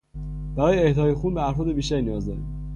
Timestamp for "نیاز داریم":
2.01-2.57